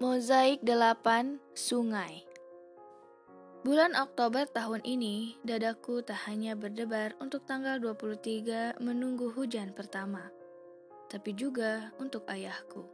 Mozaik 0.00 0.64
8 0.64 1.52
Sungai 1.52 2.24
Bulan 3.60 3.92
Oktober 3.92 4.48
tahun 4.48 4.80
ini, 4.80 5.36
dadaku 5.44 6.00
tak 6.00 6.24
hanya 6.24 6.56
berdebar 6.56 7.12
untuk 7.20 7.44
tanggal 7.44 7.76
23 7.76 8.80
menunggu 8.80 9.28
hujan 9.28 9.76
pertama, 9.76 10.32
tapi 11.12 11.36
juga 11.36 11.92
untuk 12.00 12.24
ayahku. 12.32 12.88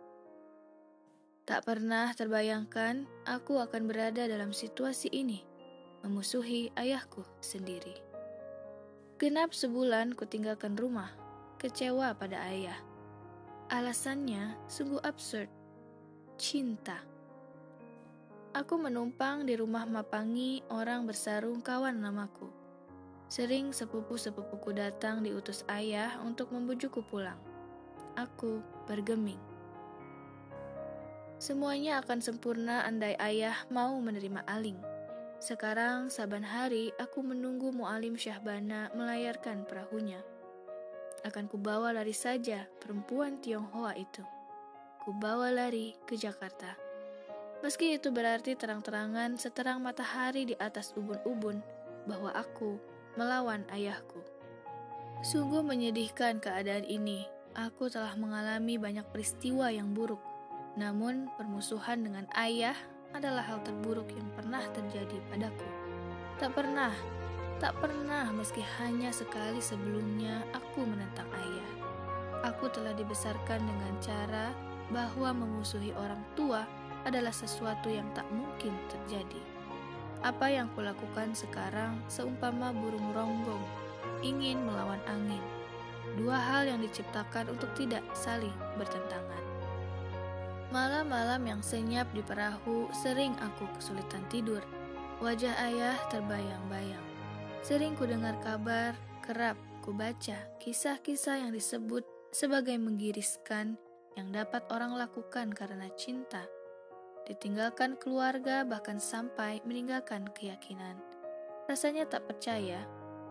Tak 1.47 1.63
pernah 1.63 2.11
terbayangkan 2.11 3.07
aku 3.23 3.63
akan 3.63 3.87
berada 3.87 4.27
dalam 4.27 4.51
situasi 4.51 5.07
ini, 5.15 5.47
memusuhi 6.03 6.75
ayahku 6.75 7.23
sendiri. 7.38 8.03
Genap 9.23 9.54
sebulan 9.54 10.19
kutinggalkan 10.19 10.75
rumah, 10.75 11.15
kecewa 11.63 12.19
pada 12.19 12.43
ayah. 12.51 12.83
Alasannya 13.71 14.59
sungguh 14.67 14.99
absurd 15.07 15.65
cinta. 16.37 17.01
Aku 18.53 18.77
menumpang 18.77 19.49
di 19.49 19.57
rumah 19.57 19.89
Mapangi, 19.89 20.61
orang 20.69 21.09
bersarung 21.09 21.65
kawan 21.65 21.97
namaku. 21.97 22.53
Sering 23.33 23.73
sepupu-sepupuku 23.73 24.77
datang 24.77 25.25
diutus 25.25 25.65
ayah 25.73 26.21
untuk 26.21 26.53
membujukku 26.53 27.01
pulang. 27.09 27.41
Aku 28.21 28.61
bergeming. 28.85 29.41
Semuanya 31.41 32.05
akan 32.05 32.21
sempurna 32.21 32.85
andai 32.85 33.16
ayah 33.16 33.57
mau 33.73 33.97
menerima 34.01 34.45
Aling. 34.45 34.80
Sekarang 35.41 36.09
saban 36.09 36.45
hari 36.45 36.93
aku 36.97 37.21
menunggu 37.21 37.73
Mualim 37.73 38.16
Syahbana 38.16 38.93
melayarkan 38.93 39.69
perahunya. 39.69 40.21
Akan 41.25 41.49
kubawa 41.49 41.97
lari 41.97 42.16
saja 42.16 42.69
perempuan 42.80 43.37
Tionghoa 43.41 43.97
itu 43.97 44.36
ku 45.06 45.15
bawa 45.15 45.55
lari 45.55 45.95
ke 46.02 46.19
Jakarta. 46.19 46.74
Meski 47.62 47.95
itu 47.95 48.10
berarti 48.10 48.59
terang-terangan 48.59 49.38
seterang 49.38 49.79
matahari 49.79 50.51
di 50.51 50.59
atas 50.59 50.90
ubun-ubun 50.98 51.63
bahwa 52.10 52.35
aku 52.35 52.74
melawan 53.15 53.63
ayahku. 53.71 54.18
Sungguh 55.23 55.63
menyedihkan 55.63 56.43
keadaan 56.43 56.82
ini. 56.82 57.23
Aku 57.54 57.87
telah 57.87 58.18
mengalami 58.18 58.82
banyak 58.82 59.07
peristiwa 59.15 59.71
yang 59.71 59.95
buruk. 59.95 60.18
Namun, 60.74 61.30
permusuhan 61.38 62.02
dengan 62.02 62.26
ayah 62.35 62.74
adalah 63.15 63.46
hal 63.46 63.63
terburuk 63.63 64.10
yang 64.10 64.26
pernah 64.34 64.66
terjadi 64.74 65.22
padaku. 65.30 65.70
Tak 66.42 66.50
pernah, 66.50 66.91
tak 67.62 67.78
pernah 67.78 68.26
meski 68.34 68.60
hanya 68.82 69.14
sekali 69.14 69.62
sebelumnya 69.62 70.42
aku 70.50 70.82
menentang 70.82 71.30
ayah. 71.30 71.70
Aku 72.52 72.68
telah 72.68 72.92
dibesarkan 72.92 73.62
dengan 73.62 73.94
cara 74.02 74.66
bahwa 74.90 75.34
memusuhi 75.34 75.90
orang 75.96 76.22
tua 76.38 76.66
adalah 77.06 77.34
sesuatu 77.34 77.86
yang 77.86 78.06
tak 78.14 78.26
mungkin 78.34 78.74
terjadi. 78.90 79.42
Apa 80.26 80.50
yang 80.50 80.66
kulakukan 80.74 81.36
sekarang 81.36 82.02
seumpama 82.10 82.74
burung 82.74 83.14
ronggong 83.14 83.62
ingin 84.26 84.62
melawan 84.64 85.00
angin. 85.06 85.42
Dua 86.16 86.38
hal 86.38 86.70
yang 86.70 86.80
diciptakan 86.82 87.52
untuk 87.52 87.70
tidak 87.78 88.02
saling 88.14 88.54
bertentangan. 88.78 89.44
Malam-malam 90.74 91.42
yang 91.46 91.60
senyap 91.62 92.10
di 92.10 92.26
perahu 92.26 92.90
sering 92.90 93.38
aku 93.38 93.70
kesulitan 93.78 94.22
tidur. 94.26 94.62
Wajah 95.22 95.54
ayah 95.70 95.96
terbayang-bayang. 96.10 97.02
Sering 97.62 97.94
ku 97.94 98.04
dengar 98.04 98.34
kabar, 98.42 98.98
kerap 99.22 99.58
ku 99.82 99.94
baca 99.94 100.36
kisah-kisah 100.58 101.46
yang 101.46 101.52
disebut 101.54 102.02
sebagai 102.34 102.74
menggiriskan 102.76 103.78
yang 104.17 104.33
dapat 104.33 104.64
orang 104.72 104.97
lakukan 104.97 105.53
karena 105.53 105.92
cinta, 105.92 106.48
ditinggalkan 107.28 108.00
keluarga, 108.00 108.64
bahkan 108.64 108.97
sampai 108.97 109.61
meninggalkan 109.69 110.25
keyakinan. 110.33 110.97
Rasanya 111.69 112.09
tak 112.09 112.25
percaya, 112.25 112.81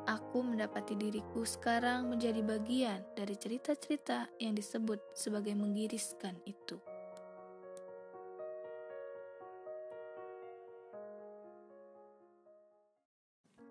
aku 0.05 0.45
mendapati 0.45 0.93
diriku 0.93 1.41
sekarang 1.41 2.13
menjadi 2.13 2.45
bagian 2.45 3.01
dari 3.17 3.33
cerita-cerita 3.33 4.29
yang 4.37 4.53
disebut 4.53 5.01
sebagai 5.17 5.57
menggiriskan 5.57 6.37
itu. 6.45 6.77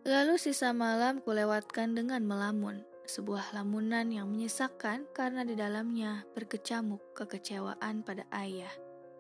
Lalu 0.05 0.37
sisa 0.37 0.77
malam 0.77 1.25
kulewatkan 1.25 1.97
dengan 1.97 2.21
melamun 2.29 2.85
sebuah 3.05 3.53
lamunan 3.53 4.09
yang 4.09 4.29
menyesakkan 4.33 5.05
karena 5.13 5.45
di 5.45 5.53
dalamnya 5.53 6.25
berkecamuk 6.33 7.01
kekecewaan 7.13 8.01
pada 8.01 8.25
ayah 8.33 8.73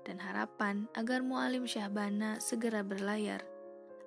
dan 0.04 0.20
harapan 0.20 0.88
agar 0.96 1.24
Mualim 1.24 1.64
Syahbana 1.64 2.40
segera 2.40 2.84
berlayar, 2.84 3.40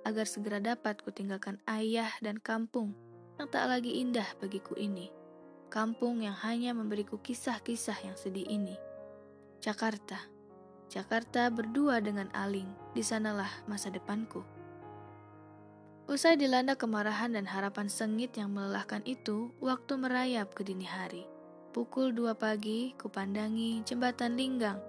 agar 0.05 0.25
segera 0.29 0.61
dapat 0.61 1.01
kutinggalkan 1.01 1.57
ayah 1.65 2.09
dan 2.21 2.37
kampung 2.37 2.93
yang 3.37 3.49
tak 3.49 3.69
lagi 3.69 4.01
indah 4.01 4.25
bagiku 4.41 4.73
ini, 4.77 5.13
kampung 5.69 6.25
yang 6.25 6.37
hanya 6.45 6.73
memberiku 6.73 7.21
kisah-kisah 7.21 7.97
yang 8.05 8.17
sedih 8.17 8.45
ini. 8.49 8.77
Jakarta, 9.61 10.17
Jakarta 10.87 11.49
berdua 11.49 11.99
dengan 11.99 12.29
Aling, 12.33 12.69
di 12.93 13.03
sanalah 13.03 13.49
masa 13.65 13.91
depanku. 13.91 14.41
Usai 16.07 16.39
dilanda 16.39 16.79
kemarahan 16.79 17.35
dan 17.35 17.43
harapan 17.43 17.91
sengit 17.91 18.31
yang 18.39 18.55
melelahkan 18.55 19.03
itu, 19.03 19.51
waktu 19.59 19.99
merayap 19.99 20.55
ke 20.55 20.63
dini 20.63 20.87
hari. 20.87 21.27
Pukul 21.75 22.15
dua 22.15 22.31
pagi, 22.31 22.95
kupandangi 22.95 23.83
jembatan 23.83 24.39
Linggang 24.39 24.79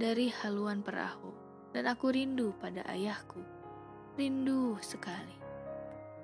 dari 0.00 0.32
haluan 0.40 0.80
perahu, 0.80 1.36
dan 1.76 1.84
aku 1.84 2.16
rindu 2.16 2.56
pada 2.64 2.80
ayahku. 2.88 3.44
Rindu 4.16 4.80
sekali. 4.80 5.36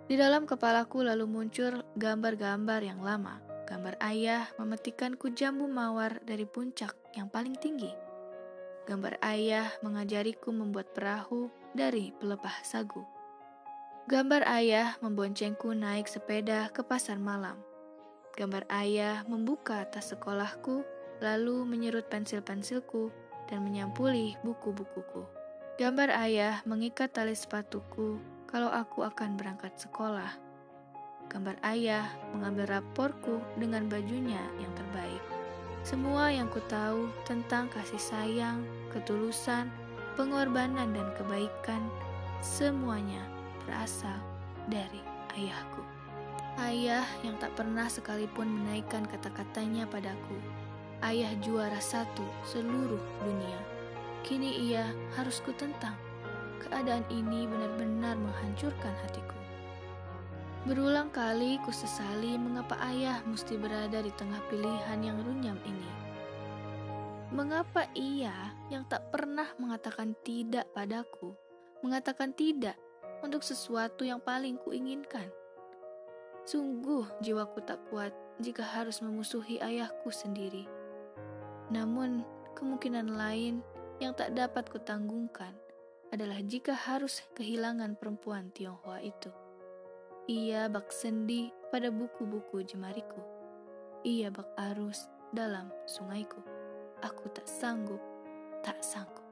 Di 0.09 0.17
dalam 0.17 0.49
kepalaku 0.49 1.05
lalu 1.05 1.29
muncul 1.29 1.85
gambar-gambar 2.01 2.81
yang 2.81 3.05
lama. 3.05 3.45
Gambar 3.69 4.01
ayah 4.09 4.49
memetikanku 4.57 5.37
jambu 5.37 5.69
mawar 5.69 6.17
dari 6.25 6.49
puncak 6.49 6.97
yang 7.13 7.29
paling 7.29 7.61
tinggi. 7.61 7.93
Gambar 8.89 9.21
ayah 9.21 9.69
mengajariku 9.85 10.49
membuat 10.49 10.97
perahu 10.97 11.53
dari 11.77 12.11
pelepah 12.17 12.65
sagu. 12.65 13.20
Gambar 14.11 14.43
ayah 14.59 14.99
memboncengku 14.99 15.71
naik 15.71 16.11
sepeda 16.11 16.67
ke 16.75 16.83
pasar 16.83 17.15
malam. 17.23 17.55
Gambar 18.35 18.67
ayah 18.67 19.23
membuka 19.31 19.87
tas 19.87 20.11
sekolahku, 20.11 20.83
lalu 21.23 21.63
menyerut 21.63 22.11
pensil-pensilku 22.11 23.15
dan 23.47 23.63
menyampuli 23.63 24.35
buku-bukuku. 24.43 25.23
Gambar 25.79 26.11
ayah 26.27 26.59
mengikat 26.67 27.15
tali 27.15 27.39
sepatuku 27.39 28.19
kalau 28.51 28.67
aku 28.75 29.07
akan 29.07 29.39
berangkat 29.39 29.79
sekolah. 29.79 30.35
Gambar 31.31 31.63
ayah 31.71 32.11
mengambil 32.35 32.67
raporku 32.67 33.39
dengan 33.63 33.87
bajunya 33.87 34.43
yang 34.59 34.75
terbaik. 34.75 35.23
Semua 35.87 36.35
yang 36.35 36.51
ku 36.51 36.59
tahu 36.67 37.15
tentang 37.31 37.71
kasih 37.71 38.03
sayang, 38.03 38.67
ketulusan, 38.91 39.71
pengorbanan, 40.19 40.99
dan 40.99 41.15
kebaikan, 41.15 41.87
semuanya 42.43 43.39
berasal 43.71 44.19
dari 44.67 44.99
ayahku. 45.39 45.87
Ayah 46.59 47.07
yang 47.23 47.39
tak 47.39 47.55
pernah 47.55 47.87
sekalipun 47.87 48.51
menaikkan 48.51 49.07
kata-katanya 49.07 49.87
padaku. 49.87 50.35
Ayah 51.07 51.31
juara 51.39 51.79
satu 51.79 52.27
seluruh 52.43 52.99
dunia. 53.23 53.61
Kini 54.27 54.69
ia 54.69 54.91
harus 55.15 55.39
kutentang. 55.47 55.95
Keadaan 56.67 57.07
ini 57.15 57.47
benar-benar 57.47 58.19
menghancurkan 58.19 58.93
hatiku. 59.07 59.39
Berulang 60.67 61.09
kali 61.09 61.57
ku 61.65 61.73
sesali 61.73 62.37
mengapa 62.37 62.77
ayah 62.91 63.23
mesti 63.25 63.57
berada 63.57 64.03
di 64.03 64.13
tengah 64.19 64.43
pilihan 64.51 64.99
yang 65.01 65.17
runyam 65.25 65.57
ini. 65.63 65.91
Mengapa 67.31 67.87
ia 67.95 68.35
yang 68.69 68.85
tak 68.91 69.09
pernah 69.15 69.47
mengatakan 69.57 70.13
tidak 70.21 70.69
padaku, 70.75 71.33
mengatakan 71.81 72.35
tidak 72.37 72.77
untuk 73.21 73.45
sesuatu 73.45 74.05
yang 74.05 74.21
paling 74.21 74.57
kuinginkan. 74.61 75.29
Sungguh 76.49 77.07
jiwaku 77.21 77.61
tak 77.63 77.79
kuat 77.93 78.11
jika 78.41 78.65
harus 78.65 79.05
memusuhi 79.05 79.61
ayahku 79.61 80.09
sendiri. 80.09 80.65
Namun, 81.71 82.27
kemungkinan 82.59 83.15
lain 83.15 83.63
yang 84.03 84.17
tak 84.17 84.35
dapat 84.35 84.67
kutanggungkan 84.67 85.55
adalah 86.11 86.43
jika 86.43 86.75
harus 86.75 87.23
kehilangan 87.39 87.95
perempuan 87.95 88.51
Tionghoa 88.51 88.99
itu. 88.99 89.31
Ia 90.27 90.67
bak 90.67 90.91
sendi 90.91 91.55
pada 91.71 91.93
buku-buku 91.95 92.67
jemariku. 92.67 93.23
Ia 94.03 94.35
bak 94.35 94.51
arus 94.75 95.07
dalam 95.31 95.71
sungaiku. 95.87 96.43
Aku 97.01 97.31
tak 97.31 97.47
sanggup, 97.47 98.03
tak 98.67 98.83
sanggup. 98.83 99.30